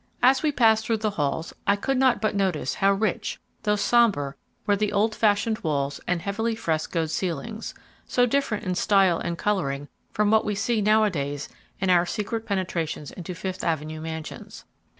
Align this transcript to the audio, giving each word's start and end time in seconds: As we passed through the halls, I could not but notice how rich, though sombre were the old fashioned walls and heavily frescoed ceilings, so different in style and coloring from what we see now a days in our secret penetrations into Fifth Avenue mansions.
As 0.23 0.41
we 0.41 0.51
passed 0.51 0.87
through 0.87 0.97
the 0.97 1.11
halls, 1.11 1.53
I 1.67 1.75
could 1.75 1.99
not 1.99 2.19
but 2.21 2.35
notice 2.35 2.73
how 2.73 2.91
rich, 2.91 3.39
though 3.61 3.75
sombre 3.75 4.33
were 4.65 4.75
the 4.75 4.91
old 4.91 5.13
fashioned 5.13 5.59
walls 5.59 6.01
and 6.07 6.23
heavily 6.23 6.55
frescoed 6.55 7.11
ceilings, 7.11 7.75
so 8.07 8.25
different 8.25 8.63
in 8.63 8.73
style 8.73 9.19
and 9.19 9.37
coloring 9.37 9.89
from 10.11 10.31
what 10.31 10.43
we 10.43 10.55
see 10.55 10.81
now 10.81 11.03
a 11.03 11.11
days 11.11 11.49
in 11.79 11.91
our 11.91 12.07
secret 12.07 12.47
penetrations 12.47 13.11
into 13.11 13.35
Fifth 13.35 13.63
Avenue 13.63 14.01
mansions. 14.01 14.65